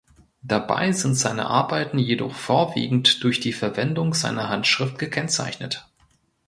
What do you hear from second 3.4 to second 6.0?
Verwendung seiner Handschrift gekennzeichnet.